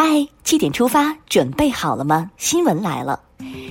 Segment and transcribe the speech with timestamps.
[0.00, 2.30] 嗨，七点出发，准备好了吗？
[2.36, 3.18] 新闻来了，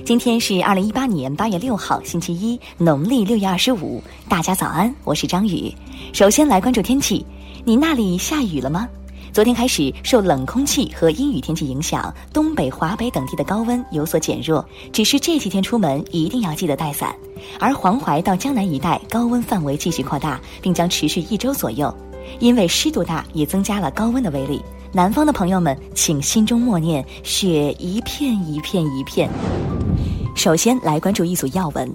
[0.04, 4.02] 今天是二零一八年八月六号，星期一，农历六月二十五。
[4.28, 5.74] 大家早安，我是张宇。
[6.12, 7.24] 首先来关注天气，
[7.64, 8.86] 你那里下雨了吗？
[9.32, 14.62] 昨天开始，受冷空气和阴雨天气影响，东北、华北等地的高温有所减弱。
[14.92, 17.16] 只是这几天出门一定要记得带伞。
[17.58, 21.90] 而黄淮到江南一带高温范围继续扩大，并将持续一周左右。
[22.38, 24.60] 因为湿度大，也增加了高温的威力。
[24.90, 29.28] 南方的朋友们，请心中默念：雪一片一片一片。
[30.34, 31.92] 首先来关注一组要闻。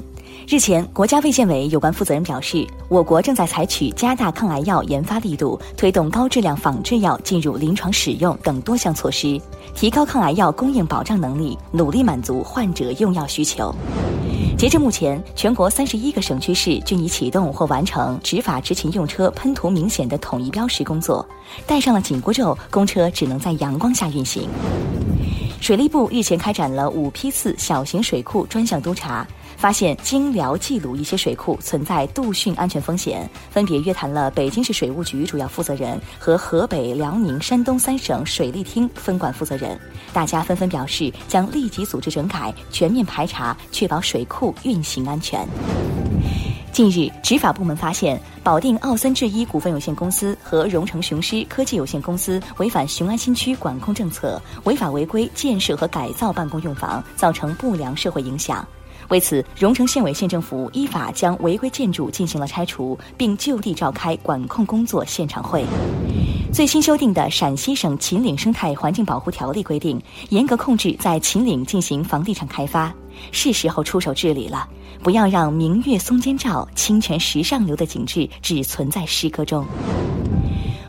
[0.47, 9.41] 日前，国家卫健委有关负责人表示，我国正在采取加大抗癌药研发力度、推动高质量仿制药进入临床使用等多项措施，
[9.73, 13.73] 提高抗癌药供应保障能力，努力满足患者用药需求。
[14.63, 21.27] 截至目前，全国三十一个省区市均已启动或完成执法执勤用车喷涂明显的统一标识工作。
[21.67, 24.47] 戴上了紧箍咒，公车只能在阳光下运行。
[25.59, 29.27] 水利部日前开展了五批次小型水库专项督查，
[29.63, 39.79] 发现京辽冀鲁一些水库存在杜汛安全风险，分别约谈了北京市水务局主要负责人和河北、辽宁、山东三省水利厅分管负责人。
[40.11, 45.47] 大家纷纷表示将立即组织整改，全面排查，确保水库运行安全。
[46.73, 58.67] 近日，执法部门发现保定奥森制衣股份有限公司和荣成雄狮科技有限公司违反雄安新区管控政策，违法违规建设和改造办公用房，造成不良社会影响。
[59.09, 65.65] 为此，荣成县委县政府依法将违规建筑进行了拆除，并就地召开管控工作现场会。
[66.51, 72.93] 最新修订的陕西省秦岭生态环境保护条例规定，严格控制在秦岭进行房地产开发，
[73.31, 74.67] 是时候出手治理了。
[75.01, 79.65] 不要让明月松间照，清泉石上流的景致只存在诗歌中。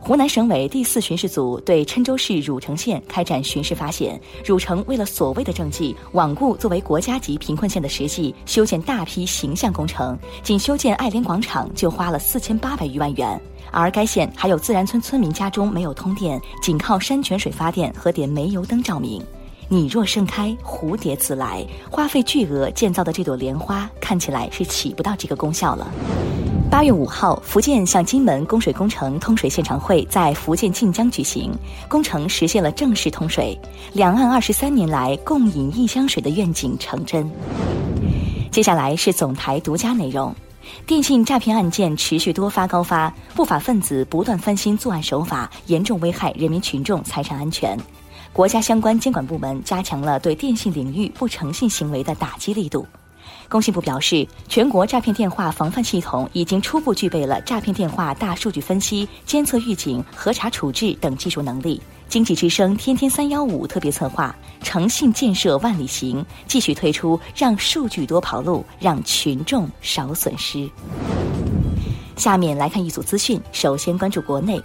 [0.07, 13.41] 湖南省委第四巡视组对郴州市汝城县开展巡视，发现汝城为了所谓的政绩，罔顾作为国家级贫困县的实际，修建大批形象工程，仅修建爱莲广场就花了四千八百余万元。
[13.71, 19.25] 而该县还有自然村村民家中没有通电，仅靠山泉水发电和点煤油灯照明。
[19.71, 21.67] 你若盛开，蝴蝶自来。
[21.91, 25.91] 花费巨额建造的这朵莲花，看起来是起不到这个功效了。
[26.75, 31.57] 八月五号，福建向金门供水工程通水现场会在福建晋江举行，
[31.89, 33.57] 工程实现了正式通水，
[33.93, 37.31] 两岸二十三年来共饮一江水的愿景成真。
[38.51, 40.35] 接下来是总台独家内容。
[40.85, 47.79] 电信诈骗案件持续多发高发，不法分子不断翻新作案手法，严重危害人民群众财产安全。
[48.33, 52.85] 国家相关监管部门加强了对电信领域不诚信行为的打击力度。
[53.49, 61.81] 工信部表示，全国诈骗电话防范系统已经初步具备了诈骗电话大数据分析、监测预警、核查处置等技术能力。
[62.09, 70.69] 经济之声“天天三幺五”特别策划“诚信建设万里行”，继续推出让数据多跑路，让群众少损失。
[72.17, 74.63] 下面来看一组资讯，首先关注国内。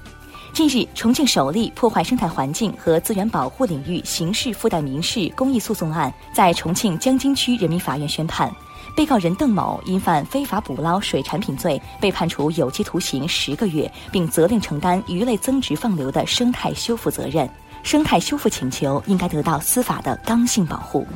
[0.54, 8.54] 近日，重庆首例破坏生态环境和资源保护领域刑事附带民事公益诉讼案在重庆江津区人民法院宣判。
[8.96, 17.50] 被告人邓某因犯非法捕捞水产品罪，被判处有期徒刑十个月，并责令承担鱼类增值放流的生态修复责任。
[17.81, 21.08] 生态修复请求应该得到司法的刚性保护。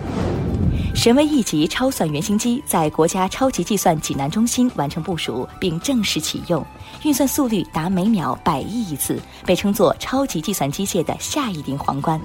[0.95, 6.63] 神威一级超算原型机在国家超级计算济南中心完成部署并正式启用，
[7.03, 12.19] 运算速率达每秒百亿亿次，被称作超级计算机界的下一顶皇冠。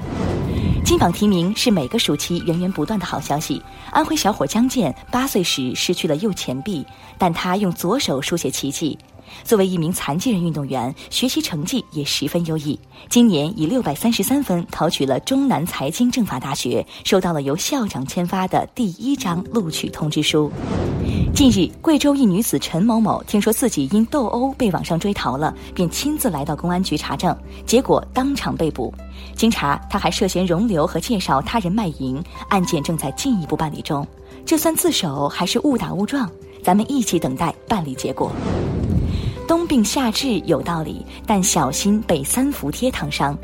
[0.84, 3.60] 金榜题名是每个暑期源源不断的好消息。
[3.90, 6.86] 安徽小伙江建八岁时失去了右前臂，
[7.18, 8.96] 但他用左手书写奇迹。
[9.42, 12.78] 作为一名残疾人运动员，学习成绩也十分优异。
[13.10, 20.50] 今年以六百三十三分考取了中南财经政法大学，收到了由校长签发的第一张录取通知书。
[21.34, 28.92] 近日，贵州一女子陈某某听说自己因斗殴被网上追逃了，便亲自来到公安局查证，结果当场被捕。
[29.36, 34.04] 经查，他还涉嫌容留和介绍他人卖淫，案件正在进一步办理中。
[34.44, 36.28] 这算自首还是误打误撞？
[36.62, 38.32] 咱们一起等待办理结果。
[39.46, 43.38] 冬病夏治有道理，但小心被三伏贴烫伤。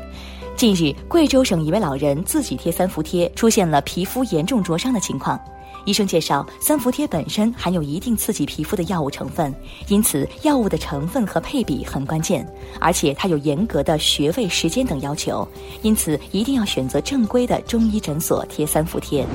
[0.57, 5.39] 近日，贵州省一位老人自己贴三伏贴，出现了皮肤严重灼伤的情况。
[5.85, 9.53] 医生介绍，三伏贴本身含有一定刺激皮肤的药物成分，
[9.87, 12.45] 因此药物的成分和配比很关键，
[12.79, 15.47] 而且它有严格的穴位、时间等要求，
[15.81, 19.25] 因此一定要选择正规的中医诊所贴三伏贴。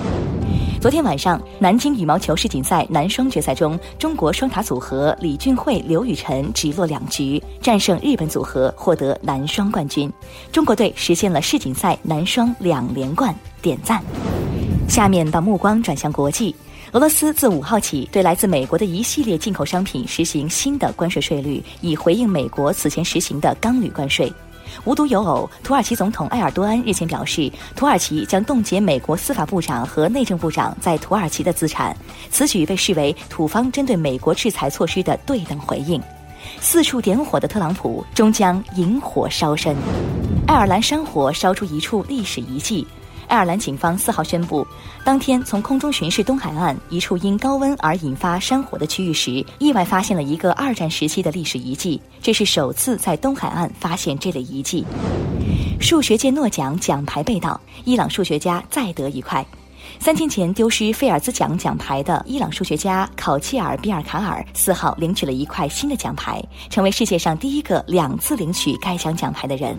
[0.81, 10.11] 昨天晚上，南京羽毛球世锦赛男双决赛中，中国双打组合李俊慧、刘雨辰直落两局，战胜日本组合，获得男双冠军。
[10.51, 14.03] 中国队实现了世锦赛男双两连冠，点赞。
[14.91, 16.53] 下面把目光转向国际。
[16.91, 24.31] 俄罗斯自五号起对来自美国的一系列进口商品实行新的关税税率，以回应美国此前实行的钢铝关税。
[24.85, 31.97] 无独有偶，土耳其总统埃尔多安日前表示，土耳其将冻结美国司法部长和内政部长在土耳其的资产。
[32.29, 36.03] 此举被视为土方针对美国制裁措施的对等回应。
[36.61, 39.77] 四处点火的特朗普终将引火烧身。
[40.49, 42.85] 爱尔兰山火烧出一处历史遗迹。
[43.31, 44.67] 爱尔兰警方四号宣布，
[45.05, 52.03] 当天从空中巡视东海岸一处因高温而引发山火的区域时，意外发现了一个二战时期的历史遗迹。
[52.21, 54.85] 这是首次在东海岸发现这类遗迹。
[55.81, 59.47] 数学界诺奖奖牌被盗，伊朗数学家再得一块。
[60.01, 69.79] 三天前丢失菲尔兹奖奖牌的伊朗数学家考切尔比尔卡尔四号领取了一块新的奖牌，成为世界上第一个两次领取该奖奖牌的人。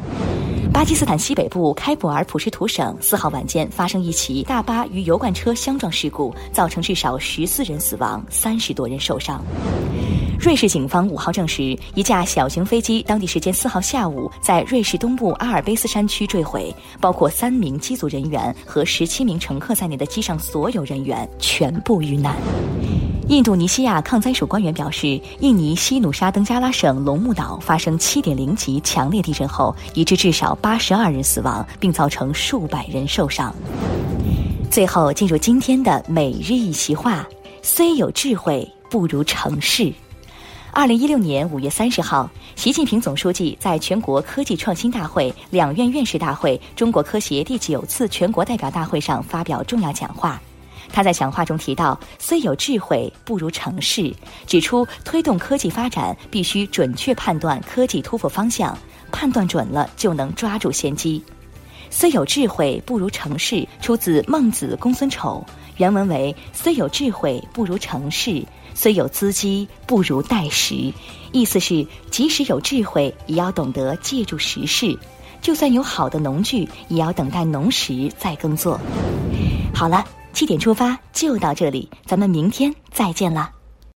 [0.74, 9.44] 巴基斯坦西北部开普尔普什图省四号晚间发生一起大巴与油罐车相撞事故，造成至少十四人死亡，三十多人受伤。
[10.40, 22.36] 瑞士警方五号证实，一架小型飞机当地时间四号下午在瑞士东部阿尔卑斯山区坠毁，包括三名机组人员和十七名乘客在内的机上所有人员全部遇难。
[23.28, 33.56] 印度尼西亚抗灾署官员表示，印尼西努沙登加拉省龙目岛发生7.0级强烈地震后，已致至少82人死亡，并造成数百人受伤。
[34.70, 37.26] 最后进入今天的每日一席话：
[37.62, 39.94] 虽有智慧，不如成事。
[40.74, 50.42] 二零一六年五月三十号，习近平总书记在全国科技创新大会、两院院士大会、中国科协第九次全国代表大会上发表重要讲话。
[50.90, 54.14] 他在讲话中提到，虽有智慧，不如成事，
[54.46, 58.78] 指出推动科技发展必须准确判断科技突破方向，
[59.12, 61.24] 判断准了就能抓住先机。
[61.90, 65.46] 虽有智慧，不如成事，出自《孟子·公孙丑》，
[65.76, 70.94] 原文为：虽有智慧，不如成事；虽有资机，不如待时。
[71.34, 74.98] 意思是，即使有智慧，也要懂得借助时势；
[75.42, 78.80] 就算有好的农具，也要等待农时再耕作。
[79.74, 80.06] 好了。
[80.34, 83.61] 七点出发就到这里，咱们明天再见了。